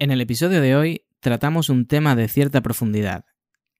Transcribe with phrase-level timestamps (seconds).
[0.00, 3.26] En el episodio de hoy tratamos un tema de cierta profundidad.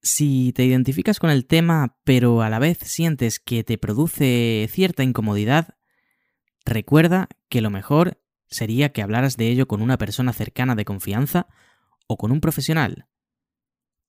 [0.03, 5.03] Si te identificas con el tema pero a la vez sientes que te produce cierta
[5.03, 5.79] incomodidad,
[6.67, 11.47] recuerda que lo mejor sería que hablaras de ello con una persona cercana de confianza
[12.07, 13.07] o con un profesional.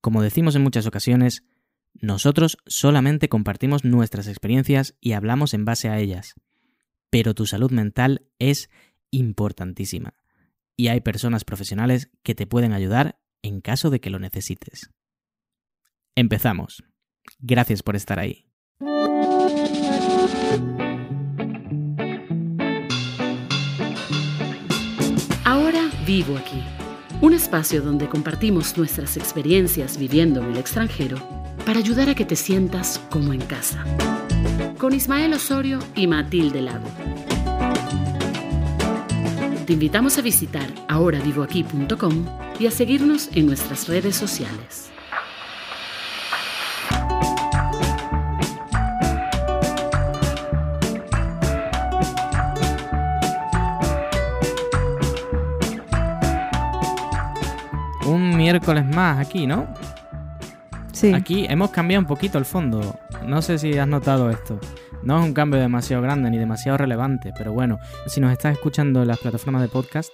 [0.02, 1.44] Como decimos en muchas ocasiones,
[1.94, 6.34] nosotros solamente compartimos nuestras experiencias y hablamos en base a ellas.
[7.08, 8.68] Pero tu salud mental es
[9.10, 10.21] importantísima
[10.76, 14.90] y hay personas profesionales que te pueden ayudar en caso de que lo necesites.
[16.14, 16.82] Empezamos.
[17.38, 18.46] Gracias por estar ahí.
[25.44, 26.62] Ahora vivo aquí.
[27.20, 31.16] Un espacio donde compartimos nuestras experiencias viviendo en el extranjero
[31.64, 33.84] para ayudar a que te sientas como en casa.
[34.78, 36.88] Con Ismael Osorio y Matilde Lago.
[39.72, 42.26] Te invitamos a visitar ahoravivoaquí.com
[42.60, 44.90] y a seguirnos en nuestras redes sociales.
[58.04, 59.72] Un miércoles más aquí, ¿no?
[60.92, 61.14] Sí.
[61.14, 63.00] Aquí hemos cambiado un poquito el fondo.
[63.24, 64.60] No sé si has notado esto.
[65.02, 69.02] No es un cambio demasiado grande ni demasiado relevante, pero bueno, si nos estás escuchando
[69.02, 70.12] en las plataformas de podcast,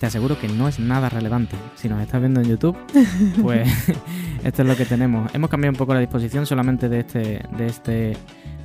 [0.00, 1.56] te aseguro que no es nada relevante.
[1.74, 2.76] Si nos estás viendo en YouTube,
[3.42, 3.68] pues
[4.44, 5.34] esto es lo que tenemos.
[5.34, 8.16] Hemos cambiado un poco la disposición solamente de este, de este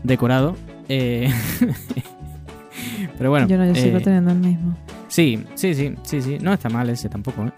[0.03, 0.55] decorado.
[0.87, 1.29] Eh,
[3.17, 3.47] pero bueno.
[3.47, 4.77] Yo no, yo sigo eh, teniendo el mismo.
[5.09, 6.37] Sí, sí, sí, sí, sí.
[6.41, 7.51] No está mal ese tampoco, ¿eh?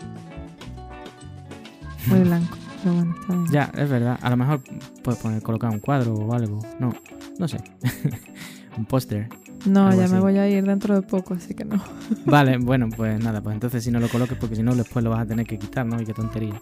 [2.07, 2.57] Muy blanco.
[2.83, 3.47] Pero bueno, está bien.
[3.51, 4.17] Ya, es verdad.
[4.21, 4.61] A lo mejor
[5.03, 6.59] puedes poner, colocar un cuadro o algo.
[6.79, 6.91] No,
[7.39, 7.57] no sé.
[8.77, 9.29] un póster.
[9.65, 10.13] No, ya así.
[10.13, 11.81] me voy a ir dentro de poco, así que no.
[12.25, 15.11] Vale, bueno, pues nada, pues entonces si no lo coloques, porque si no después lo
[15.11, 16.01] vas a tener que quitar, ¿no?
[16.01, 16.61] Y qué tontería.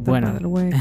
[0.00, 0.76] Bueno, hueco,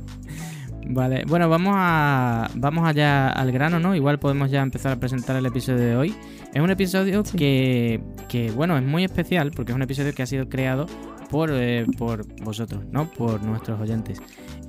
[0.88, 1.24] vale.
[1.26, 3.94] Bueno, vamos a vamos allá al grano, ¿no?
[3.94, 6.14] Igual podemos ya empezar a presentar el episodio de hoy.
[6.52, 7.36] Es un episodio Sí.
[7.36, 10.86] que, que, bueno, es muy especial porque es un episodio que ha sido creado
[11.28, 13.10] por, eh, por vosotros, ¿no?
[13.10, 14.20] Por nuestros oyentes.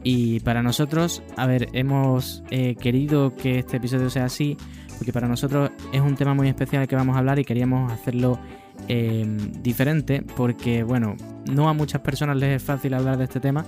[0.03, 4.57] Y para nosotros, a ver, hemos eh, querido que este episodio sea así
[5.01, 8.39] porque para nosotros es un tema muy especial que vamos a hablar y queríamos hacerlo
[8.87, 9.25] eh,
[9.63, 11.15] diferente porque, bueno,
[11.51, 13.65] no a muchas personas les es fácil hablar de este tema.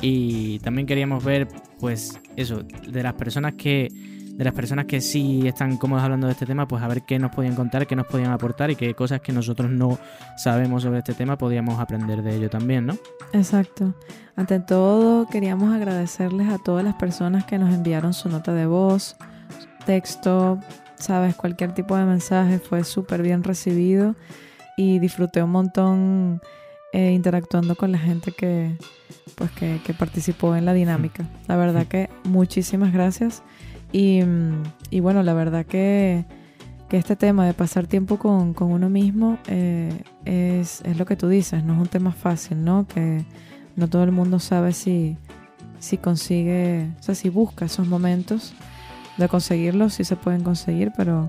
[0.00, 1.46] Y también queríamos ver,
[1.78, 3.86] pues, eso, de las personas que
[4.36, 7.18] de las personas que sí están cómodas hablando de este tema, pues a ver qué
[7.18, 9.98] nos podían contar, qué nos podían aportar y qué cosas que nosotros no
[10.36, 12.96] sabemos sobre este tema podíamos aprender de ello también, ¿no?
[13.32, 13.94] Exacto.
[14.34, 19.16] Ante todo, queríamos agradecerles a todas las personas que nos enviaron su nota de voz,
[19.84, 20.58] texto,
[20.94, 24.14] sabes, cualquier tipo de mensaje fue súper bien recibido
[24.78, 26.40] y disfruté un montón
[26.94, 28.78] eh, interactuando con la gente que,
[29.34, 31.26] pues, que, que participó en la dinámica.
[31.48, 33.42] La verdad que muchísimas gracias
[33.92, 34.20] y,
[34.90, 36.24] y bueno, la verdad que,
[36.88, 41.16] que este tema de pasar tiempo con, con uno mismo eh, es, es lo que
[41.16, 42.86] tú dices, no es un tema fácil, ¿no?
[42.86, 43.24] Que
[43.76, 45.16] no todo el mundo sabe si,
[45.78, 48.54] si consigue, o sea, si busca esos momentos
[49.18, 51.28] de conseguirlos, sí se pueden conseguir, pero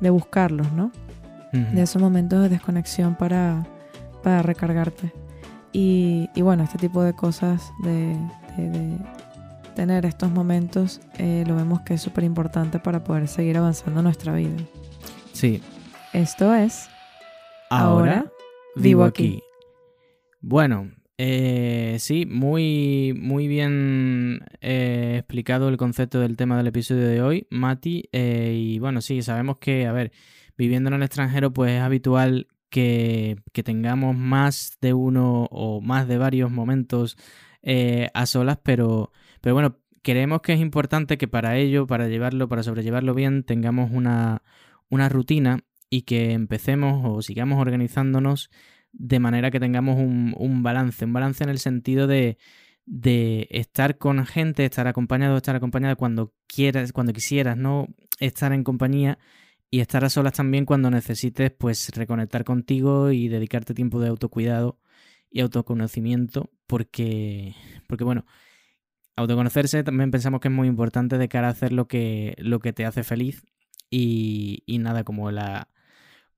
[0.00, 0.90] de buscarlos, ¿no?
[1.52, 3.66] De esos momentos de desconexión para,
[4.22, 5.12] para recargarte.
[5.72, 8.14] Y, y bueno, este tipo de cosas, de,
[8.56, 8.98] de- de
[9.76, 14.04] tener estos momentos, eh, lo vemos que es súper importante para poder seguir avanzando en
[14.04, 14.56] nuestra vida.
[15.32, 15.62] Sí,
[16.12, 16.88] Esto es
[17.70, 18.32] ahora, Ahora
[18.74, 19.26] vivo aquí.
[19.26, 19.42] aquí.
[20.40, 27.22] Bueno, eh, sí, muy, muy bien eh, explicado el concepto del tema del episodio de
[27.22, 28.08] hoy, Mati.
[28.12, 30.10] eh, y bueno, sí, sabemos que, a ver,
[30.56, 36.08] viviendo en el extranjero, pues es habitual que, que tengamos más de uno o más
[36.08, 37.16] de varios momentos
[38.14, 39.10] a solas, pero,
[39.40, 43.90] pero bueno, creemos que es importante que para ello, para llevarlo, para sobrellevarlo bien, tengamos
[43.92, 44.42] una,
[44.88, 45.60] una rutina
[45.90, 48.50] y que empecemos o sigamos organizándonos
[48.92, 52.38] de manera que tengamos un, un balance, un balance en el sentido de,
[52.86, 57.88] de estar con gente, estar acompañado, estar acompañada cuando quieras, cuando quisieras, no
[58.20, 59.18] estar en compañía
[59.70, 64.78] y estar a solas también cuando necesites pues reconectar contigo y dedicarte tiempo de autocuidado
[65.30, 67.54] y autoconocimiento porque
[67.88, 68.24] porque bueno,
[69.16, 72.72] autoconocerse también pensamos que es muy importante de cara a hacer lo que lo que
[72.72, 73.44] te hace feliz
[73.90, 75.68] y, nada como la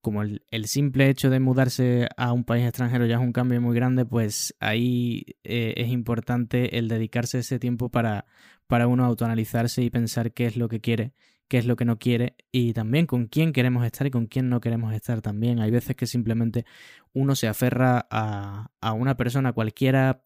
[0.00, 3.60] como el, el simple hecho de mudarse a un país extranjero ya es un cambio
[3.60, 8.24] muy grande, pues ahí eh, es importante el dedicarse ese tiempo para,
[8.68, 11.14] para uno autoanalizarse y pensar qué es lo que quiere,
[11.48, 14.48] qué es lo que no quiere y también con quién queremos estar y con quién
[14.48, 15.58] no queremos estar también.
[15.60, 16.64] Hay veces que simplemente
[17.12, 20.22] uno se aferra a, a una persona cualquiera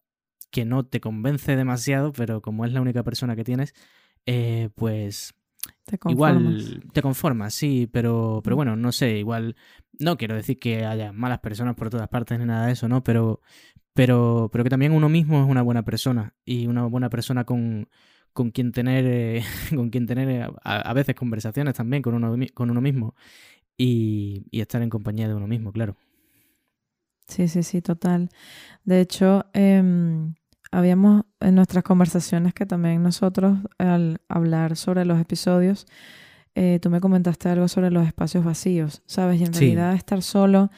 [0.53, 3.73] que no te convence demasiado, pero como es la única persona que tienes,
[4.27, 5.33] eh, pues
[6.07, 8.57] igual te conformas, sí, pero, pero mm.
[8.57, 9.55] bueno, no sé, igual
[9.99, 13.03] no quiero decir que haya malas personas por todas partes ni nada de eso, ¿no?
[13.03, 13.41] Pero,
[13.93, 17.89] pero, pero que también uno mismo es una buena persona y una buena persona con,
[18.31, 19.43] con quien tener, eh,
[19.75, 23.15] con quien tener a, veces conversaciones también con uno, con uno mismo
[23.75, 25.97] y, y, estar en compañía de uno mismo, claro.
[27.27, 28.29] Sí, sí, sí, total.
[28.83, 30.35] De hecho, em,
[30.73, 35.85] habíamos en nuestras conversaciones que también nosotros al hablar sobre los episodios,
[36.55, 39.39] eh, tú me comentaste algo sobre los espacios vacíos, ¿sabes?
[39.39, 40.71] Y en realidad estar solo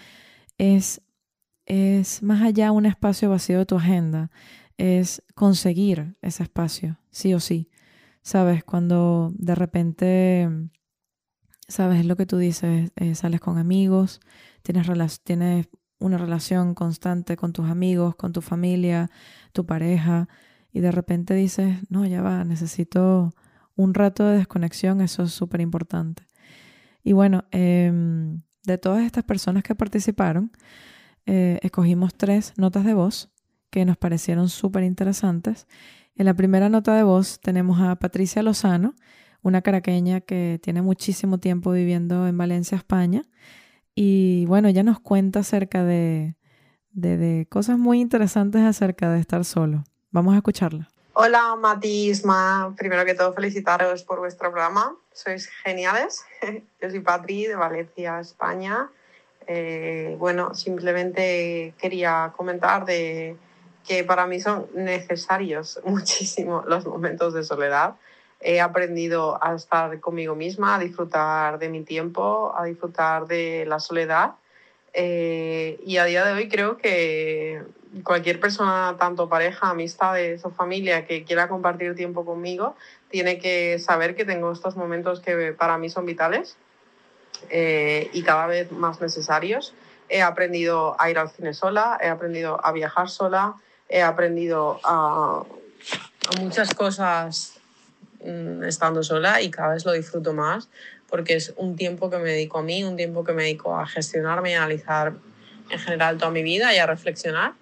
[0.58, 1.02] es,
[1.66, 4.32] es más allá un espacio vacío de tu agenda,
[4.78, 7.70] es conseguir ese espacio, sí o sí.
[8.22, 8.64] ¿Sabes?
[8.64, 10.50] Cuando de repente,
[11.68, 12.00] ¿sabes?
[12.00, 14.20] Es lo que tú dices, eh, sales con amigos,
[14.64, 14.88] tienes,
[15.24, 15.68] tienes
[16.00, 19.10] una relación constante con tus amigos, con tu familia,
[19.56, 20.30] tu pareja,
[20.76, 23.34] y de repente dices, no, ya va, necesito
[23.76, 26.28] un rato de desconexión, eso es súper importante.
[27.02, 30.52] Y bueno, em, de todas estas personas que participaron,
[31.26, 33.32] eh, escogimos tres notas de voz
[33.70, 35.66] que nos parecieron súper interesantes.
[36.16, 38.96] En la primera nota de voz tenemos a Patricia Lozano,
[39.44, 43.24] una caraqueña que tiene muchísimo tiempo viviendo en Valencia, España.
[43.96, 46.36] Y bueno, ella nos cuenta acerca de,
[46.96, 49.84] de, de cosas muy interesantes acerca de estar solo.
[50.12, 50.88] Vamos a escucharla.
[51.18, 52.74] Hola Mati, Isma.
[52.78, 54.96] Primero que todo felicitaros por vuestro programa.
[55.14, 56.26] Sois geniales.
[56.82, 58.90] Yo soy Patri de Valencia, España.
[59.48, 63.38] Eh, bueno, simplemente quería comentar de
[63.88, 67.96] que para mí son necesarios muchísimo los momentos de soledad.
[68.42, 73.80] He aprendido a estar conmigo misma, a disfrutar de mi tiempo, a disfrutar de la
[73.80, 74.36] soledad.
[74.98, 77.62] Eh, y a día de hoy creo que
[78.04, 82.78] cualquier persona, tanto pareja, amistades o familia que quiera compartir tiempo conmigo,
[83.10, 86.56] tiene que saber que tengo estos momentos que para mí son vitales
[87.50, 89.74] eh, y cada vez más necesarios.
[90.08, 93.56] He aprendido a ir al cine sola, he aprendido a viajar sola,
[93.90, 95.44] he aprendido a,
[96.30, 97.60] a muchas cosas
[98.24, 100.70] mm, estando sola y cada vez lo disfruto más
[101.10, 103.86] porque es un tiempo que me dedico a mí, un tiempo que me dedico a
[103.86, 105.14] gestionarme, a analizar
[105.70, 107.54] en general toda mi vida y a reflexionar.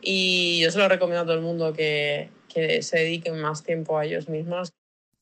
[0.00, 3.98] Y yo se lo recomiendo a todo el mundo que, que se dediquen más tiempo
[3.98, 4.72] a ellos mismos.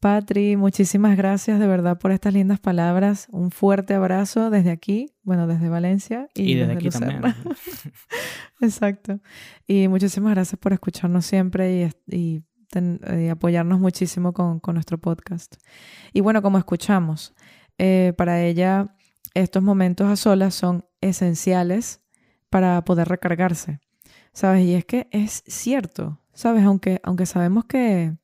[0.00, 3.26] Patri, muchísimas gracias de verdad por estas lindas palabras.
[3.32, 7.20] Un fuerte abrazo desde aquí, bueno, desde Valencia y, desde, aquí también.
[8.60, 9.18] Exacto.
[9.66, 15.56] Y muchísimas gracias por escucharnos siempre y, y, apoyarnos muchísimo con, con, nuestro podcast.
[16.12, 17.34] Y bueno, como escuchamos,
[17.78, 18.94] eh, para ella
[19.34, 22.00] estos momentos a solas son esenciales
[22.50, 23.80] para poder recargarse.
[24.38, 24.64] ¿sabes?
[24.64, 26.64] Y es que es cierto, ¿sabes?
[26.64, 28.14] Aunque, aunque sabemos que,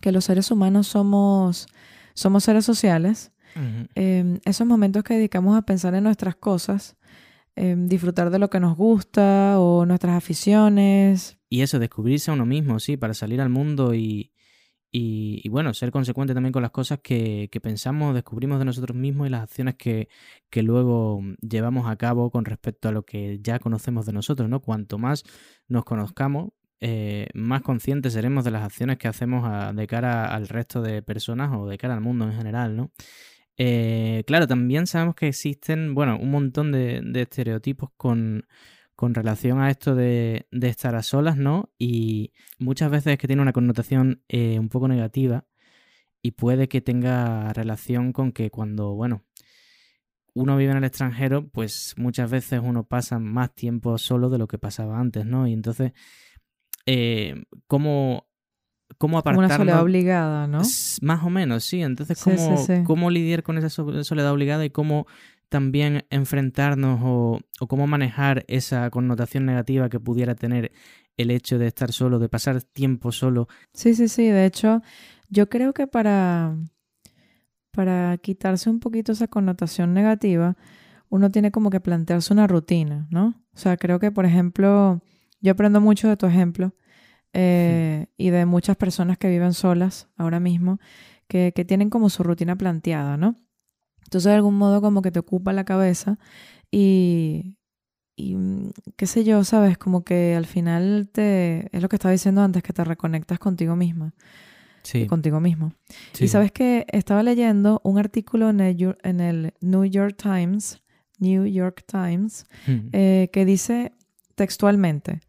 [0.00, 1.68] que los seres humanos somos,
[2.14, 3.30] somos seres sociales,
[3.94, 6.96] em, esos momentos que dedicamos a pensar en nuestras cosas,
[7.54, 11.38] em, disfrutar de lo que nos gusta o nuestras aficiones.
[11.48, 14.32] Y eso, descubrirse a uno mismo, sí, para salir al mundo y,
[14.90, 19.30] y, bueno, ser consecuente también con las cosas que, pensamos, descubrimos de nosotros mismos y
[19.30, 20.08] las acciones que,
[20.48, 24.60] que, luego llevamos a cabo con respecto a lo que ya conocemos de nosotros, ¿no?
[24.60, 25.24] Cuanto más
[25.68, 26.50] nos conozcamos,
[26.80, 31.50] eh, más conscientes seremos de las acciones que hacemos de cara al resto de personas
[31.54, 32.90] o de cara al mundo en general, ¿no?
[33.58, 38.46] Eh, claro, también sabemos que existen, bueno, un montón de estereotipos con
[38.98, 41.70] con relación a esto de, estar a solas, ¿no?
[41.78, 45.46] Y muchas veces es que tiene una connotación eh, un poco negativa
[46.20, 49.24] y puede que tenga relación con que cuando, bueno,
[50.34, 54.48] uno vive en el extranjero, pues muchas veces uno pasa más tiempo solo de lo
[54.48, 55.46] que pasaba antes, ¿no?
[55.46, 55.92] Y entonces,
[56.84, 58.26] eh, ¿cómo,
[58.98, 59.50] cómo apartarnos?
[59.50, 60.62] Una soledad obligada, ¿no?
[61.02, 61.82] Más o menos, sí.
[61.82, 65.06] Entonces, ¿cómo, ¿cómo lidiar con esa soledad obligada y cómo
[65.48, 70.72] también enfrentarnos o, cómo manejar esa connotación negativa que pudiera tener
[71.16, 73.48] el hecho de estar solo, de pasar tiempo solo.
[73.72, 74.26] Sí, sí, sí.
[74.26, 74.82] De hecho,
[75.28, 76.56] yo creo que para,
[77.72, 80.56] para quitarse un poquito esa connotación negativa,
[81.08, 83.42] uno tiene como que plantearse una rutina, ¿no?
[83.54, 85.00] O sea, creo que, por ejemplo,
[85.40, 86.74] yo aprendo mucho de tu ejemplo
[87.32, 90.78] eh, y de muchas personas que viven solas ahora mismo,
[91.26, 93.36] que, que tienen como su rutina planteada, ¿no?
[94.08, 96.18] Entonces, de algún modo, como que te ocupa la cabeza
[96.70, 97.56] y,
[98.16, 98.36] y
[98.96, 99.76] qué sé yo, ¿sabes?
[99.76, 103.76] Como que al final te, es lo que estaba diciendo antes, que te reconectas contigo
[103.76, 104.14] misma.
[104.82, 105.06] Sí.
[105.06, 105.74] contigo mismo.
[106.14, 106.24] sí.
[106.24, 110.80] Y sabes que estaba leyendo un artículo en el, en el New York Times,
[111.18, 112.88] New York Times, Mm.
[112.92, 113.92] eh, que dice
[114.36, 115.20] textualmente,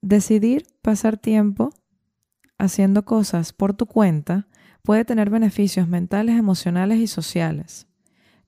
[0.00, 1.74] decidir pasar tiempo
[2.56, 4.48] haciendo cosas por tu cuenta
[4.86, 7.86] puede tener beneficios mentales, emocionales y sociales.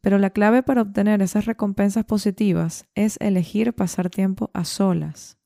[0.01, 5.37] Pero la clave para obtener esas recompensas positivas es elegir pasar tiempo a solas.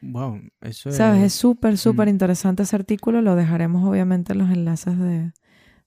[0.00, 2.10] Wow, eso Sabes, es súper, súper Mm.
[2.10, 3.20] interesante ese artículo.
[3.22, 5.32] Lo dejaremos obviamente en los enlaces de,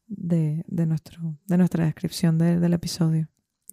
[0.08, 3.30] de, de nuestro, de nuestra descripción de- del episodio.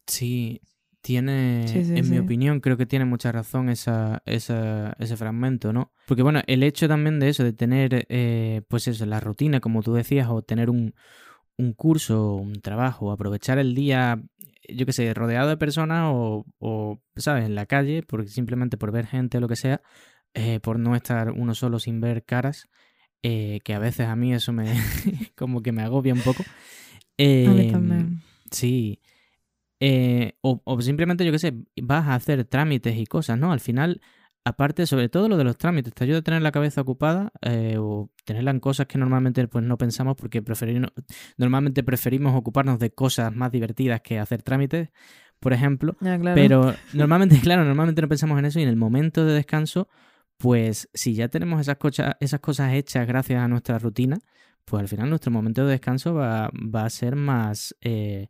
[0.06, 0.60] Sí,
[1.00, 5.72] tiene, Sí, sí, en mi opinión, creo que tiene mucha razón esa, esa- ese fragmento,
[5.72, 5.92] ¿no?
[6.06, 9.82] Porque bueno, el hecho también de eso, de tener, eh, pues eso, la rutina, como
[9.82, 10.94] tú decías, o tener un,
[11.56, 14.20] un curso, un trabajo, aprovechar el día,
[14.68, 18.92] yo qué sé, rodeado de personas o, o, ¿sabes?, en la calle, porque simplemente por
[18.92, 19.80] ver gente o lo que sea,
[20.34, 22.68] eh, por no estar uno solo sin ver caras,
[23.22, 24.64] eh, que a veces a mí eso me,
[25.36, 26.44] como que me agobia un poco.
[26.46, 28.20] A mí también.
[28.50, 29.00] Sí.
[29.80, 33.50] Eh, o, o simplemente, yo qué sé, vas a hacer trámites y cosas, ¿no?
[33.52, 34.00] Al final,
[34.44, 37.76] aparte, sobre todo lo de los trámites, te ayuda a tener la cabeza ocupada eh,
[37.78, 40.92] o tenerla en cosas que normalmente pues, no pensamos porque preferir-
[41.38, 44.90] normalmente preferimos ocuparnos de cosas más divertidas que hacer trámites,
[45.40, 45.94] por ejemplo.
[45.94, 46.34] Claro.
[46.34, 49.88] Pero normalmente, claro, normalmente no pensamos en eso y en el momento de descanso,
[50.36, 54.18] pues si ya tenemos esas, cocha- esas cosas hechas gracias a nuestra rutina,
[54.64, 58.28] pues al final nuestro momento de descanso va, va a ser más, eh,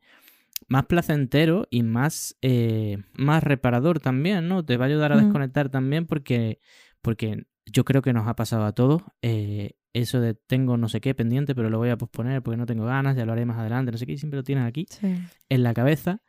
[0.70, 4.64] más placentero y más, eh, más reparador también, ¿no?
[4.64, 5.24] Te va a ayudar a Mm.
[5.24, 6.60] desconectar también porque,
[7.02, 9.02] porque yo creo que nos ha pasado a todos.
[9.20, 12.64] eh, eso de tengo no sé qué pendiente, pero lo voy a posponer porque no
[12.64, 15.16] tengo ganas, ya lo haré más adelante, no sé qué, siempre lo tienes aquí Sí.
[15.48, 16.22] en la cabeza,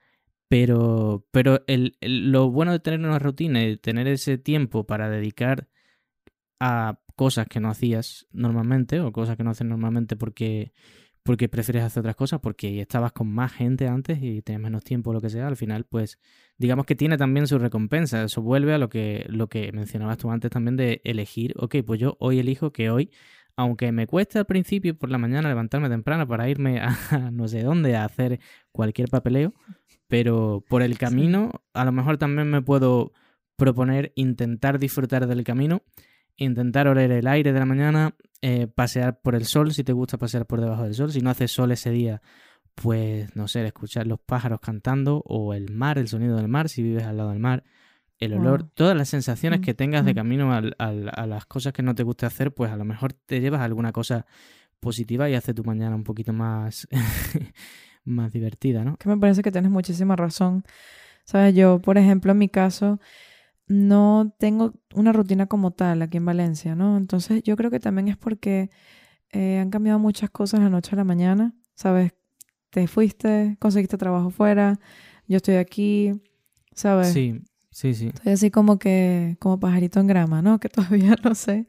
[0.47, 5.09] pero, pero el, el- lo bueno de tener una rutina y tener ese tiempo para
[5.11, 5.67] dedicar
[6.59, 10.73] a cosas que no hacías normalmente o cosas que no haces normalmente porque,
[11.23, 15.11] porque prefieres hacer otras cosas, porque estabas con más gente antes y tenías menos tiempo
[15.11, 16.19] o lo que sea, al final pues
[16.57, 20.31] digamos que tiene también su recompensa, eso vuelve a lo que, lo que mencionabas tú
[20.31, 23.11] antes también de elegir, ok, pues yo hoy elijo que hoy
[23.55, 26.79] aunque me cueste al principio por la mañana levantarme temprano para irme
[27.11, 28.39] a no sé dónde a hacer
[28.71, 29.53] cualquier papeleo,
[30.07, 33.13] pero por el camino a lo mejor también me puedo
[33.55, 35.83] proponer intentar disfrutar del camino,
[36.43, 40.17] intentar oler el aire de la mañana, eh, pasear por el sol si te gusta
[40.17, 42.21] pasear por debajo del sol, si no hace sol ese día,
[42.75, 46.81] pues no sé, escuchar los pájaros cantando o el mar, el sonido del mar si
[46.81, 47.63] vives al lado del mar,
[48.17, 48.71] el olor, Wow.
[48.73, 50.15] todas las sensaciones Mm, que tengas de mm.
[50.15, 53.13] camino al- al- a las cosas que no te guste hacer, pues a lo mejor
[53.13, 54.25] te llevas a alguna cosa
[54.79, 56.87] positiva y hace tu mañana un poquito más,
[58.03, 58.97] más divertida, ¿no?
[58.97, 60.63] que me parece que tienes muchísima razón.
[61.23, 62.99] Sabes, yo, por ejemplo, en mi caso,
[63.71, 66.97] no tengo una rutina como tal aquí en Valencia, ¿no?
[66.97, 68.69] Entonces, yo creo que también es porque
[69.31, 72.11] eh, han cambiado muchas cosas de la noche a la mañana, ¿sabes?
[72.69, 74.79] Te fuiste, conseguiste trabajo fuera,
[75.27, 76.21] yo estoy aquí,
[76.73, 77.13] ¿sabes?
[77.13, 77.39] Sí,
[77.71, 78.07] sí, sí.
[78.07, 80.59] Estoy así como que, como pajarito en grama, ¿no?
[80.59, 81.65] Que todavía no sé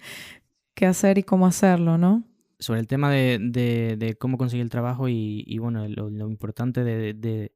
[0.74, 2.24] qué hacer y cómo hacerlo, ¿no?
[2.58, 6.28] sobre el tema de, de- de cómo conseguir el trabajo y, y, bueno, lo, lo
[6.28, 7.50] importante de, de-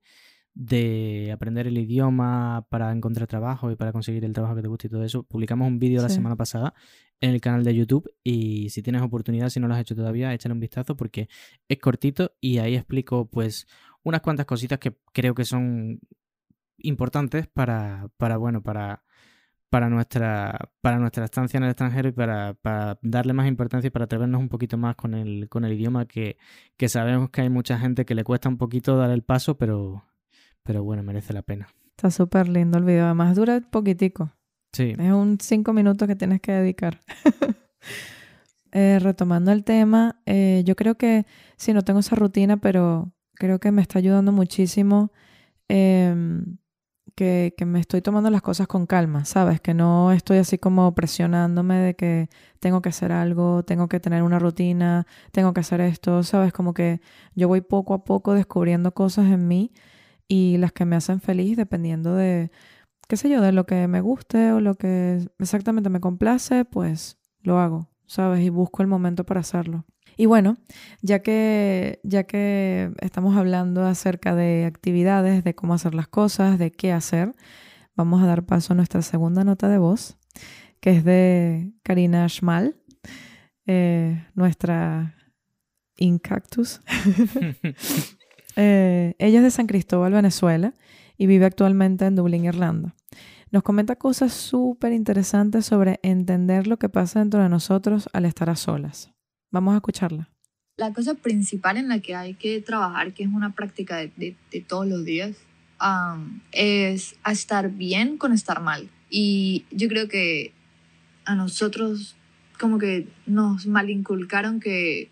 [0.56, 4.86] de aprender el idioma para encontrar trabajo y para conseguir el trabajo que te guste
[4.86, 5.22] y todo eso.
[5.22, 6.72] Publicamos un vídeo la semana pasada
[7.20, 10.32] en el canal de YouTube y si tienes oportunidad, si no lo has hecho todavía,
[10.32, 11.28] échale un vistazo porque
[11.68, 13.66] es cortito y ahí explico pues
[14.02, 16.00] unas cuantas cositas que creo que son
[16.78, 19.04] importantes para, para bueno, para
[19.68, 23.90] para nuestra, para nuestra estancia en el extranjero y para, para darle más importancia y
[23.90, 26.38] para atrevernos un poquito más con el, con el idioma que,
[26.76, 30.04] que sabemos que hay mucha gente que le cuesta un poquito dar el paso, pero,
[30.66, 31.68] pero bueno, merece la pena.
[31.90, 33.06] Está súper lindo el video.
[33.06, 34.32] Además, dura poquitico.
[34.72, 37.00] Sí, Es un cinco minutos que tienes que dedicar.
[38.72, 41.24] Eh, retomando el tema, eh, yo creo que
[41.56, 45.12] sí, no tengo esa rutina, pero creo que me está ayudando muchísimo
[45.68, 46.58] em,
[47.14, 49.62] que, que me estoy tomando las cosas con calma, ¿sabes?
[49.62, 52.28] Que no estoy así como presionándome de que
[52.60, 56.52] tengo que hacer algo, tengo que tener una rutina, tengo que hacer esto, ¿sabes?
[56.52, 57.00] Como que
[57.34, 59.72] yo voy poco a poco descubriendo cosas en mí
[60.28, 62.50] y las que me hacen feliz dependiendo de,
[63.08, 67.18] qué sé yo, de lo que me guste o lo que exactamente me complace, pues
[67.42, 68.44] lo hago, ¿sabes?
[68.44, 69.84] Y busco el momento para hacerlo.
[70.16, 70.56] Y bueno,
[71.02, 76.72] ya que, ya que estamos hablando acerca de actividades, de cómo hacer las cosas, de
[76.72, 77.34] qué hacer,
[77.94, 80.16] vamos a dar paso a nuestra segunda nota de voz,
[80.80, 82.76] que es de Karina Schmal,
[83.66, 85.14] eh, nuestra
[85.98, 86.80] Incactus.
[88.56, 90.74] Eh, ella es de San Cristóbal, Venezuela,
[91.18, 92.94] y vive actualmente en Dublín, Irlanda.
[93.50, 98.50] Nos comenta cosas súper interesantes sobre entender lo que pasa dentro de nosotros al estar
[98.50, 99.12] a solas.
[99.52, 100.30] Vamos a escucharla.
[100.78, 104.36] La cosa principal en la que hay que trabajar, que es una práctica de,
[104.66, 105.36] todos los días,
[106.52, 108.90] es estar bien con estar mal.
[109.08, 110.52] Y yo creo que
[111.24, 112.16] a nosotros
[112.58, 115.10] como que nos malinculcaron que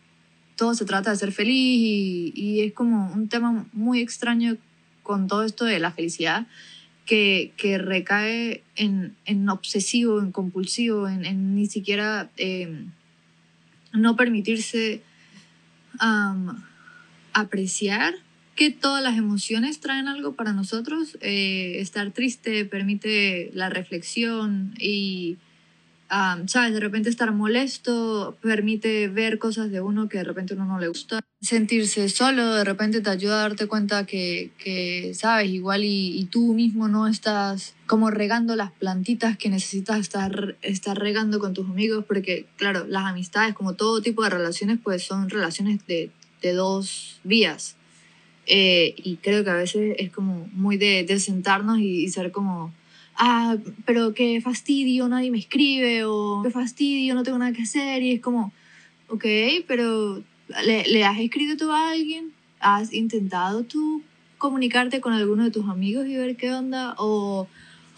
[0.57, 4.57] todo se trata de ser feliz y, es como un tema muy extraño
[5.03, 6.47] con todo esto de la felicidad
[7.05, 12.91] que, que recae en, en, obsesivo, en compulsivo, en, en ni siquiera em,
[13.93, 15.03] no permitirse
[17.33, 18.15] apreciar
[18.57, 21.19] que todas las emociones traen algo para nosotros.
[21.21, 25.37] Eh, estar triste permite la reflexión y
[26.09, 26.73] ¿sabes?
[26.73, 30.89] De repente estar molesto permite ver cosas de uno que de repente uno no le
[30.89, 31.21] gusta.
[31.41, 35.51] Sentirse solo de repente te ayuda a darte cuenta que, que ¿sabes?
[35.51, 40.99] Igual y, y, tú mismo no estás como regando las plantitas que necesitas estar, estar
[40.99, 45.29] regando con tus amigos, porque claro, las amistades, como todo tipo de relaciones, pues son
[45.29, 46.11] relaciones de,
[46.43, 47.77] de dos vías.
[48.47, 52.31] Eh, y creo que a veces es como muy de, de sentarnos y, y ser
[52.31, 52.73] como
[53.17, 58.03] ah, pero qué fastidio, nadie me escribe, o qué fastidio, no tengo nada que hacer,
[58.03, 58.53] y es como,
[59.09, 59.25] ok,
[59.67, 60.23] pero
[60.65, 62.33] ¿le, le has escrito tú a alguien?
[62.61, 64.03] ¿Has intentado tú
[64.39, 66.95] comunicarte con alguno de tus amigos y ver qué onda?
[66.99, 67.49] ¿O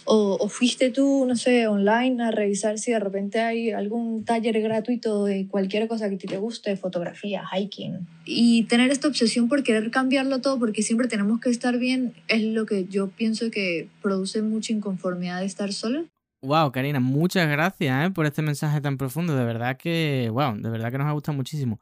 [0.06, 5.24] o, fuiste tú, no sé, online a revisar si de repente hay algún taller gratuito
[5.24, 8.06] de cualquier cosa que te guste, fotografía, hiking.
[8.24, 12.42] Y tener esta obsesión por querer cambiarlo todo, porque siempre tenemos que estar bien, es
[12.42, 16.04] lo que yo pienso que produce mucha inconformidad de estar sola.
[16.42, 18.10] Wow, Karina, muchas gracias ¿eh?
[18.10, 19.36] por este mensaje tan profundo.
[19.36, 21.80] De verdad que, wow, de verdad que nos ha gustado muchísimo.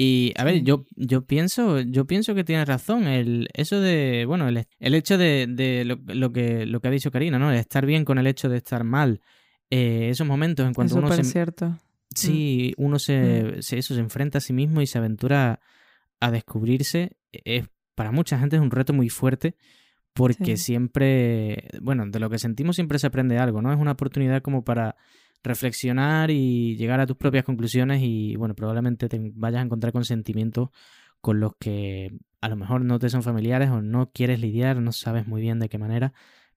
[0.00, 3.08] Y a ver, yo, yo pienso, yo pienso que tienes razón.
[3.08, 6.92] El, eso de, bueno, el, el hecho de, de lo, lo, que, lo que ha
[6.92, 7.50] dicho Karina, ¿no?
[7.50, 9.20] estar bien con el hecho de estar mal.
[9.70, 11.24] Eh, esos momentos en cuanto uno se.
[11.24, 11.80] cierto.
[12.14, 12.84] Sí, mm.
[12.84, 13.62] uno se, mm.
[13.62, 15.58] se, eso, se enfrenta a sí mismo y se aventura
[16.20, 17.16] a descubrirse.
[17.32, 19.56] Es, para mucha gente es un reto muy fuerte
[20.12, 23.72] porque siempre, bueno, de lo que sentimos siempre se aprende algo, ¿no?
[23.72, 24.94] Es una oportunidad como para
[25.42, 30.04] reflexionar y llegar a tus propias conclusiones y bueno, probablemente te vayas a encontrar con
[30.04, 30.70] sentimientos
[31.20, 34.92] con los que a lo mejor no te son familiares o no quieres lidiar, no
[34.92, 36.12] sabes muy bien de qué manera,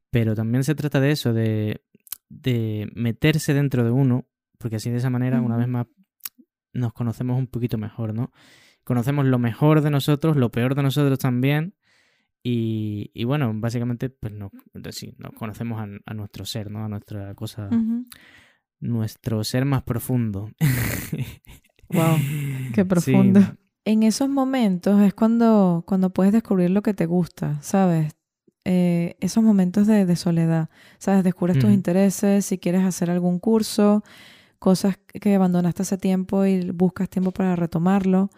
[0.10, 1.82] pero también se trata de eso, de,
[2.30, 5.88] de meterse dentro de uno, porque así de esa manera, una vez más,
[6.74, 8.32] nos conocemos un poquito mejor, ¿no?
[8.84, 11.76] Conocemos lo mejor de nosotros, lo peor de nosotros también,
[12.44, 14.52] y, y bueno, básicamente, pues no,
[14.92, 16.86] sí, nos conocemos a, nuestro ser, ¿no?
[16.86, 17.70] A nuestra cosa
[18.82, 20.50] nuestro ser más profundo.
[21.90, 22.18] wow,
[22.74, 23.42] qué profundo.
[23.86, 28.14] En esos momentos es cuando, cuando puedes descubrir lo que te gusta, ¿sabes?
[28.64, 31.24] Eh, esos momentos de, soledad, ¿sabes?
[31.24, 34.04] Descubres tus intereses, si quieres hacer algún curso,
[34.60, 38.30] cosas que abandonaste hace tiempo y buscas tiempo para retomarlo.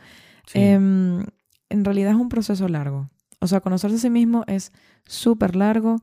[0.53, 1.25] Em,
[1.69, 3.09] en realidad es un proceso largo.
[3.41, 4.71] O sea, conocerse a sí mismo es
[5.05, 6.01] súper largo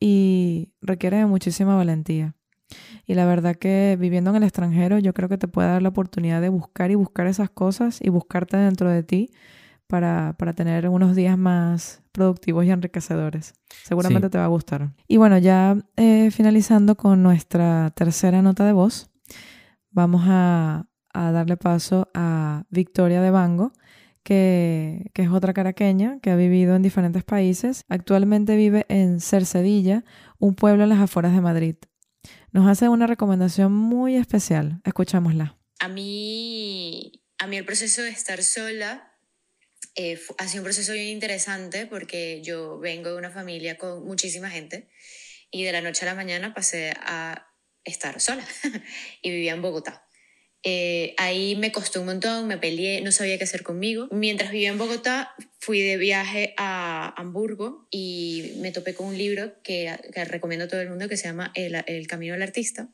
[0.00, 2.37] y requiere de muchísima valentía.
[3.08, 5.88] Y la verdad que viviendo en el extranjero yo creo que te puede dar la
[5.88, 9.30] oportunidad de buscar y buscar esas cosas y buscarte dentro de ti
[9.86, 13.54] para, para tener unos días más productivos y enriquecedores.
[13.82, 14.92] Seguramente te va a gustar.
[15.08, 19.08] Y bueno, ya eh, finalizando con nuestra tercera nota de voz,
[19.90, 23.72] vamos a, a darle paso a Victoria de Bango,
[24.22, 27.86] que, que, es otra caraqueña que ha vivido en diferentes países.
[27.88, 30.04] Actualmente vive en Cercedilla,
[30.38, 31.76] un pueblo en las afueras de Madrid
[32.52, 34.80] nos hace una recomendación muy especial.
[34.84, 35.56] Escuchámosla.
[35.80, 39.16] A mí, a mí el proceso de estar sola
[39.94, 44.50] eh, ha sido un proceso bien interesante porque yo vengo de una familia con muchísima
[44.50, 44.88] gente
[45.50, 47.48] y de la noche a la mañana pasé a
[47.84, 48.46] estar sola
[49.22, 50.04] y vivía en Bogotá.
[50.62, 54.08] Eh, ahí me costó un montón, me peleé, no sabía qué hacer conmigo.
[54.10, 59.52] Mientras vivía en Bogotá, fui de viaje a Hamburgo y me topé con un libro
[59.62, 62.88] que, recomiendo a todo el mundo que se llama El, Camino del Artista.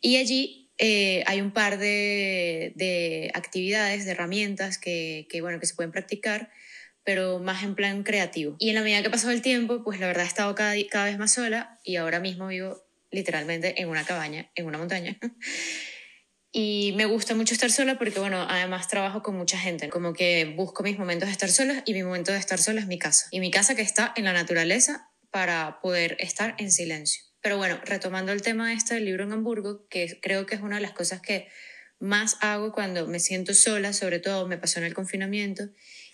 [0.00, 5.66] Y allí eh, hay un par de, de, actividades, de herramientas que, que, bueno, que
[5.66, 6.50] se pueden practicar,
[7.04, 8.56] pero más en plan creativo.
[8.58, 11.04] Y en la medida que pasó el tiempo, pues la verdad he estado cada, cada
[11.04, 15.18] vez más sola y ahora mismo vivo literalmente en una cabaña, en una montaña.
[16.58, 19.90] Y me gusta mucho estar sola porque, bueno, además trabajo con mucha gente.
[19.90, 22.86] Como que busco mis momentos de estar sola y mi momento de estar sola es
[22.86, 23.26] mi casa.
[23.30, 27.22] Y mi casa que está en la naturaleza para poder estar en silencio.
[27.42, 30.76] Pero bueno, retomando el tema este del libro en Hamburgo, que creo que es una
[30.76, 31.46] de las cosas que
[31.98, 35.64] más hago cuando me siento sola, sobre todo me pasó en el confinamiento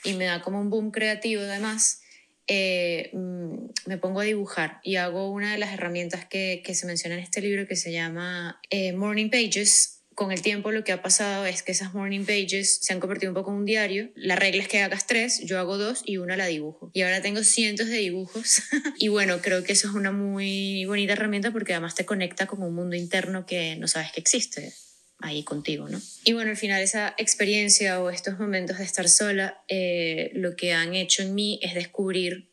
[0.02, 2.02] y me da como un boom creativo además,
[2.48, 6.86] eh, mm, me pongo a dibujar y hago una de las herramientas que, que, se
[6.86, 10.92] menciona en este libro que se llama eh, Morning Pages, con el tiempo lo que
[10.92, 14.10] ha pasado es que esas morning pages se han convertido un poco en un diario.
[14.14, 16.90] La regla es que hagas tres, yo hago dos y una la dibujo.
[16.92, 18.62] Y ahora tengo cientos de dibujos.
[18.98, 22.62] y bueno, creo que eso es una muy bonita herramienta porque además te conecta con
[22.62, 24.72] un mundo interno que no sabes que existe
[25.18, 26.00] ahí contigo, ¿no?
[26.24, 30.72] Y bueno, al final esa experiencia o estos momentos de estar sola, eh, lo que
[30.72, 32.51] han hecho en mí es descubrir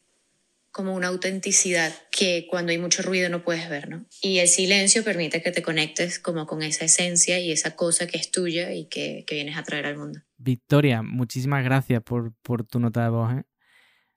[0.71, 4.05] como una autenticidad que cuando hay mucho ruido no puedes ver, ¿no?
[4.21, 8.17] Y el silencio permite que te conectes como con esa esencia y esa cosa que
[8.17, 10.19] es tuya y que, que vienes a traer al mundo.
[10.38, 13.34] Victoria, muchísimas gracias por, por tu nota de voz.
[13.34, 13.43] ¿eh?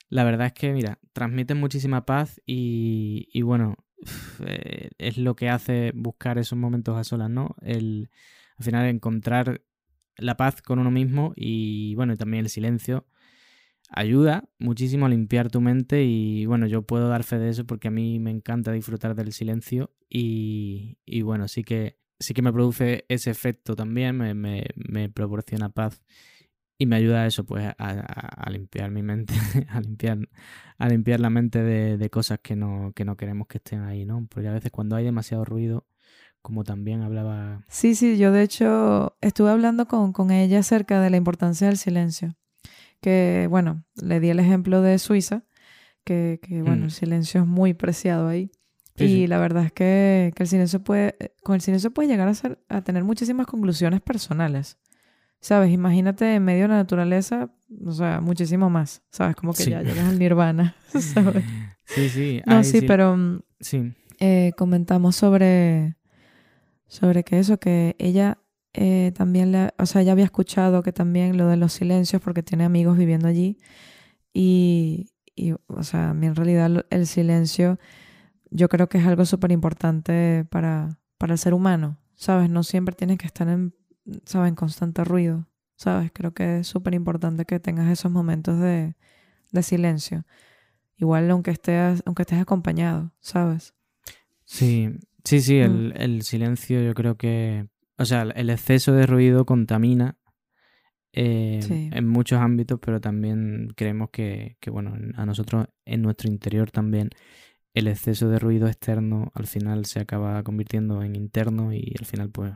[0.09, 3.77] La verdad es que, mira, transmite muchísima paz y, y bueno,
[4.47, 7.57] eh, es lo que hace buscar esos momentos a solas, ¿no?
[7.63, 8.11] El,
[8.59, 9.63] al final encontrar
[10.17, 13.07] la paz con uno mismo y bueno, y también el silencio
[13.93, 17.89] ayuda muchísimo a limpiar tu mente y bueno, yo puedo dar fe de eso porque
[17.89, 22.53] a mí me encanta disfrutar del silencio y, y bueno, sí que, sí que me
[22.53, 26.03] produce ese efecto también, me, me, me proporciona paz
[26.79, 29.35] y me ayuda a eso, pues a, a, limpiar mi mente,
[29.69, 30.19] a limpiar,
[30.79, 34.05] a limpiar la mente de, de, cosas que no, que no queremos que estén ahí,
[34.05, 34.27] ¿no?
[34.29, 35.87] Porque a veces cuando hay demasiado ruido,
[36.41, 37.65] como también hablaba...
[37.69, 41.77] Sí, sí, yo de hecho estuve hablando con, con ella acerca de la importancia del
[41.77, 42.37] silencio
[43.03, 45.45] que, bueno, le di el ejemplo de Suiza,
[46.05, 46.91] que, que bueno, el mm.
[46.91, 48.51] silencio es muy preciado ahí.
[48.97, 52.35] y la verdad es que, que, el silencio puede, con el silencio puede llegar a,
[52.35, 54.79] ser, a tener muchísimas conclusiones personales.
[55.41, 55.73] ¿Sabes?
[55.73, 57.51] Imagínate en medio de la naturaleza,
[57.85, 59.03] o sea, muchísimo más.
[59.11, 59.35] ¿Sabes?
[59.35, 61.45] Como que ya llegas al nirvana, ¿sabes?
[61.85, 62.43] Sí, sí.
[62.47, 63.93] No, sí, pero sí.
[64.21, 65.97] Eh, comentamos sobre,
[66.87, 68.39] sobre que eso, que ella
[68.75, 72.43] eh, también, le, o sea, ya había escuchado que también lo de los silencios, porque
[72.43, 73.59] tiene amigos viviendo allí.
[74.33, 77.79] Y, y o sea, a mí en realidad el silencio
[78.51, 82.51] yo creo que es algo súper importante para, para el ser humano, ¿sabes?
[82.51, 83.75] No siempre tienes que estar en,
[84.25, 84.51] ¿sabes?
[84.51, 86.11] en constante ruido, ¿sabes?
[86.13, 88.95] Creo que es súper importante que tengas esos momentos de,
[89.53, 90.27] de silencio.
[90.97, 93.75] Igual aunque estés, aunque estés acompañado, ¿sabes?
[94.45, 94.91] Sí,
[95.25, 96.01] sí, sí, el, mm.
[96.01, 100.17] el silencio yo creo que o sea, el exceso de ruido contamina
[101.13, 101.61] eh,
[101.93, 107.11] en muchos ámbitos, pero también creemos que, que, bueno, a nosotros en nuestro interior también
[107.75, 112.31] el exceso de ruido externo al final se acaba convirtiendo en interno y al final
[112.31, 112.53] pues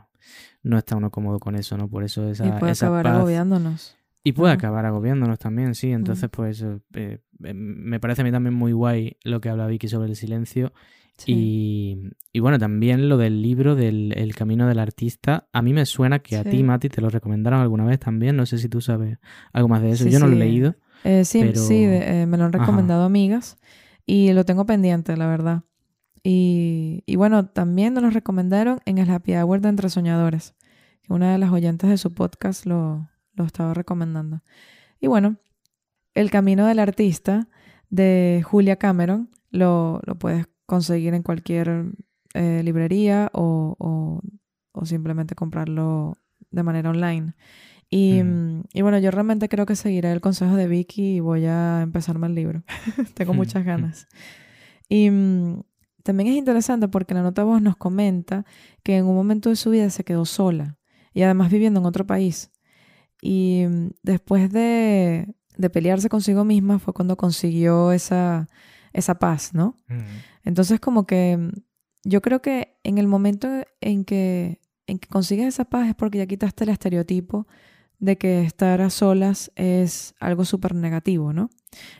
[0.62, 1.88] no está uno cómodo con eso, ¿no?
[1.88, 3.96] Por eso esa, y puede acabar agobiándonos.
[4.24, 5.92] Y puede acabar agobiándonos también, sí.
[5.92, 9.86] Entonces, pues eh, eh, me parece a mí también muy guay lo que habla Vicky
[9.86, 10.72] sobre el silencio
[11.26, 11.85] y,
[12.40, 15.48] bueno, también lo del libro del El Camino del Artista.
[15.52, 18.36] A mí me suena que a ti, Mati, te lo recomendaron alguna vez también.
[18.36, 19.18] No sé si tú sabes
[19.52, 20.08] algo más de eso.
[20.08, 20.74] Yo no lo he leído.
[21.04, 23.58] Eh, sí, sí, eh, me lo han recomendado amigas
[24.04, 25.62] y lo tengo pendiente, la verdad.
[26.22, 30.54] Y, y, bueno, también nos lo recomendaron en el Happy Hour de Entre Soñadores,
[31.02, 34.42] que una de las oyentes de su podcast lo, lo estaba recomendando.
[35.00, 35.36] Y bueno,
[36.14, 37.48] El Camino del Artista
[37.90, 41.86] de Julia Cameron lo, lo puedes conseguir en cualquier
[42.34, 46.18] eh, librería o, o, simplemente comprarlo
[46.50, 47.34] de manera online.
[47.88, 51.46] Y, mm, y, bueno, yo realmente creo que seguiré el consejo de Vicky y voy
[51.46, 52.62] a empezarme el libro.
[53.14, 54.06] Tengo muchas ganas.
[54.88, 55.62] Y mm,
[56.02, 58.44] también es interesante porque la nota voz nos comenta
[58.82, 60.78] que en un momento de su vida se quedó sola
[61.14, 62.50] y además viviendo en otro país.
[63.22, 68.48] Y mm, después de, de pelearse consigo misma fue cuando consiguió esa,
[68.96, 69.78] esa paz, ¿no?
[70.42, 71.50] Entonces como que
[72.02, 73.48] yo creo que en el momento
[73.80, 77.46] en que, en que consigues esa paz es porque ya quitaste el estereotipo
[77.98, 81.50] de que estar a solas es algo súper negativo, ¿no?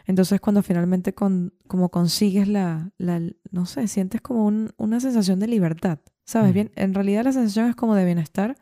[0.07, 5.49] Entonces cuando finalmente con, como consigues la, la, no sé, sientes como una sensación de
[5.49, 6.55] libertad, ¿sabes?
[6.55, 8.57] Bien, en realidad la sensación es como de bienestar,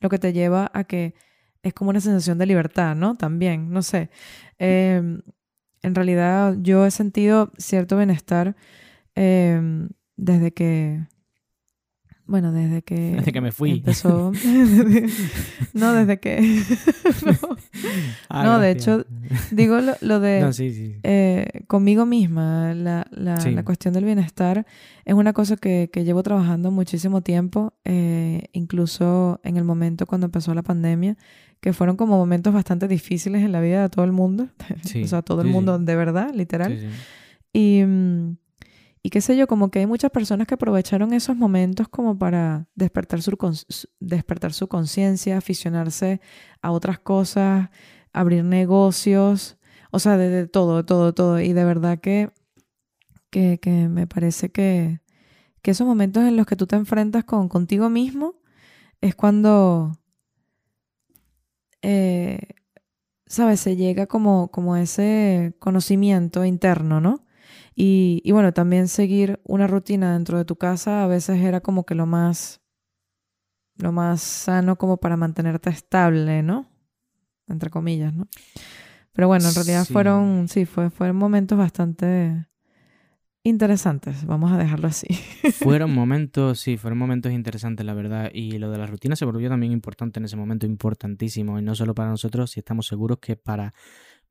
[0.00, 1.14] lo que te lleva a que
[1.62, 3.16] es como una sensación de libertad, ¿no?
[3.16, 4.10] También, no sé.
[4.58, 5.20] Eh,
[5.86, 8.56] en realidad yo he sentido cierto bienestar
[9.14, 11.06] em, desde que,
[12.26, 12.94] bueno, desde que...
[13.16, 13.72] Desde que me fui.
[13.72, 14.32] Empezó...
[15.72, 16.62] no, desde que...
[18.28, 19.06] Ah, no, de hecho,
[19.50, 20.40] digo lo, de...
[20.40, 20.96] No, sí, sí.
[21.02, 24.66] Eh, conmigo misma, la, la, la, cuestión del bienestar
[25.04, 30.26] es una cosa que, que llevo trabajando muchísimo tiempo, eh, incluso en el momento cuando
[30.26, 31.16] empezó la pandemia
[31.60, 34.48] que fueron como momentos bastante difíciles en la vida de todo el mundo,
[35.02, 36.78] o sea, todo el mundo de verdad, literal.
[37.52, 38.36] Y, mm,
[39.06, 42.66] y qué sé yo, como que hay muchas personas que aprovecharon esos momentos como para
[42.74, 43.36] despertar su,
[44.66, 46.20] conciencia, aficionarse
[46.60, 47.70] a otras cosas,
[48.12, 49.58] abrir negocios,
[49.92, 51.38] o sea, de, todo, todo, todo.
[51.38, 52.32] Y de verdad que,
[53.30, 55.00] que, que me parece que,
[55.62, 58.34] que esos momentos en los que tú te enfrentas con contigo mismo,
[59.00, 60.00] es cuando,
[61.82, 62.40] eh,
[63.26, 63.60] ¿sabes?
[63.60, 67.25] Se llega como, como ese conocimiento interno, ¿no?
[67.78, 71.84] Y, y bueno, también seguir una rutina dentro de tu casa a veces era como
[71.84, 72.62] que lo más,
[73.76, 76.66] lo más sano como para mantenerte estable, ¿no?
[77.46, 78.28] Entre comillas, ¿no?
[79.12, 79.92] Pero bueno, en realidad Sí.
[79.92, 82.46] fueron, sí, fue, fueron momentos bastante
[83.42, 85.06] interesantes, vamos a dejarlo así.
[85.52, 88.30] Fueron momentos, sí, fueron momentos interesantes, la verdad.
[88.32, 91.58] Y lo de la rutina se volvió también importante en ese momento, importantísimo.
[91.58, 93.72] Y no solo para nosotros, si estamos seguros que para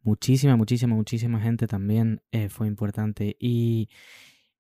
[0.05, 3.35] muchísima, muchísima, muchísima gente también eh, fue importante.
[3.39, 3.89] Y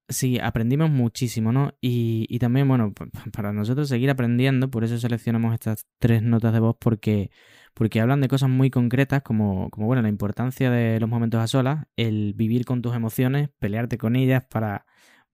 [0.09, 1.73] sí, aprendimos muchísimo, ¿no?
[1.81, 6.21] Y, y también, bueno, pa- pa- para nosotros seguir aprendiendo, por eso seleccionamos estas tres
[6.23, 7.31] notas de voz, porque,
[7.73, 11.47] porque hablan de cosas muy concretas, como, como, bueno, la importancia de los momentos a
[11.47, 14.85] solas, el vivir con tus emociones, pelearte con ellas para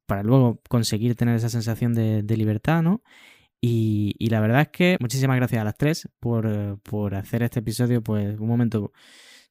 [0.06, 3.02] para luego conseguir tener esa sensación de, de libertad, ¿no?
[3.62, 7.60] Y, y la verdad es que muchísimas gracias a las tres por, por hacer este
[7.60, 8.92] episodio, pues un momento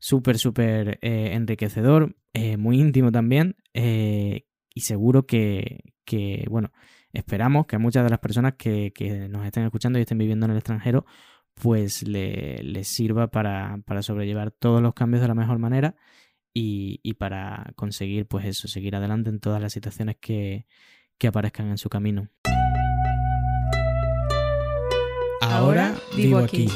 [0.01, 6.73] súper, súper eh, enriquecedor, eh, muy íntimo también, eh, y seguro que, que, bueno,
[7.13, 10.47] esperamos que a muchas de las personas que, que nos estén escuchando y estén viviendo
[10.47, 11.07] en el extranjero,
[11.55, 15.95] pues le- les sirva para, para sobrellevar todos los cambios de la mejor manera
[16.55, 20.67] y, y para conseguir, pues eso, seguir adelante en todas las situaciones que,
[21.19, 22.29] que aparezcan en su camino.
[25.43, 26.69] Ahora vivo aquí.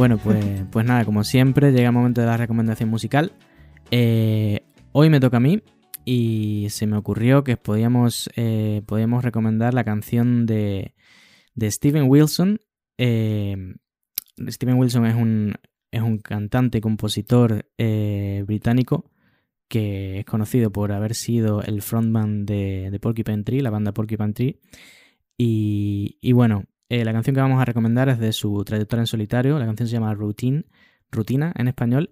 [0.00, 3.32] Bueno, pues, pues nada, como siempre, llega el momento de la recomendación musical.
[3.90, 4.60] Eh,
[4.92, 5.62] hoy me toca a mí
[6.06, 8.80] y se me ocurrió que podíamos, eh,
[9.20, 10.94] recomendar la canción de,
[11.54, 12.60] de Steven Wilson.
[12.96, 13.74] Eh,
[14.48, 15.56] Steven Wilson es un,
[15.90, 17.66] es un cantante y compositor
[18.46, 19.04] británico
[19.68, 24.32] que es conocido por haber sido el frontman de, de Porcupine Tree, la banda Porcupine
[24.32, 24.60] Tree.
[25.36, 29.06] Y, y bueno, eh, la canción que vamos a recomendar es de su trayectoria en
[29.06, 29.58] solitario.
[29.60, 30.64] La canción se llama Routine,
[31.12, 32.10] Rutina en español.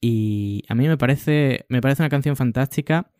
[0.00, 3.12] Y a mí me parece, me parece una canción fantástica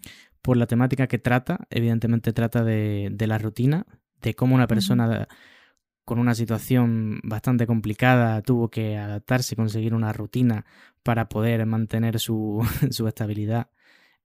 [0.42, 1.69] por la temática que trata.
[1.71, 3.87] Evidentemente trata de, de la rutina,
[4.21, 5.29] de cómo una persona
[6.05, 10.66] con una situación bastante complicada tuvo que adaptarse y conseguir una rutina
[11.05, 13.71] para poder mantener su, su estabilidad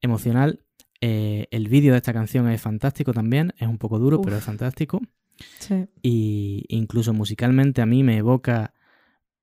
[0.01, 0.63] emocional.
[0.99, 4.25] Eh, el vídeo de esta canción es fantástico también, es un poco duro, Uf.
[4.25, 4.99] pero es fantástico
[5.59, 5.87] Sí.
[6.01, 8.73] y incluso musicalmente a mí me evoca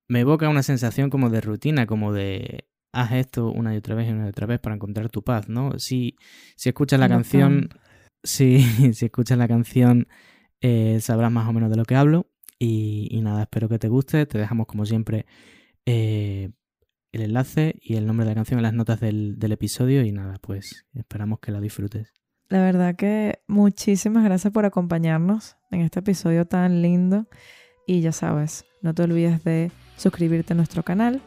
[0.09, 4.09] me evoca una sensación como de rutina, como de haz esto una y otra vez
[4.09, 5.79] y una y otra vez para encontrar tu paz, ¿no?
[5.79, 6.17] Si,
[6.57, 7.69] si escuchas la No canción,
[8.23, 8.61] si,
[8.95, 10.09] si escuchas la canción
[10.61, 12.27] eh, sabrás más o menos de lo que hablo
[12.59, 15.27] y, y nada, espero que te guste, te dejamos como siempre
[15.87, 16.51] eh,
[17.13, 20.13] el enlace y el nombre de la canción en las notas del, del episodio y
[20.13, 22.18] nada, pues esperamos que la disfrutes.
[22.51, 27.27] La verdad que muchísimas gracias por acompañarnos en este episodio tan lindo.
[27.87, 31.21] Y ya sabes, no te olvides de suscribirte a nuestro canal,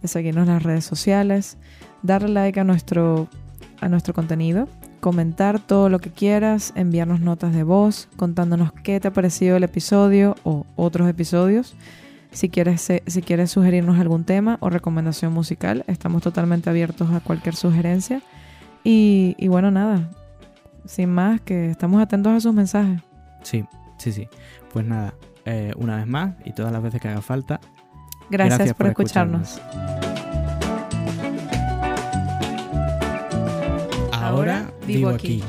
[0.00, 1.58] de seguirnos en las redes sociales,
[2.02, 3.28] darle like a nuestro,
[3.82, 4.66] a nuestro contenido,
[5.00, 9.64] comentar todo lo que quieras, enviarnos notas de voz, contándonos qué te ha parecido el
[9.64, 11.74] episodio o otros episodios.
[12.30, 17.56] Si quieres, si quieres sugerirnos algún tema o recomendación musical, estamos totalmente abiertos a cualquier
[17.56, 18.22] sugerencia.
[18.84, 20.10] Y bueno, nada,
[20.84, 23.00] sin más, que estamos atentos a sus mensajes.
[23.42, 23.64] Sí,
[23.98, 24.28] sí, sí.
[24.72, 25.14] Pues nada,
[25.44, 27.60] eh, una vez más y todas las veces que haga falta,
[28.30, 29.60] Gracias, Gracias por, por escucharnos.
[34.12, 35.42] Ahora vivo aquí.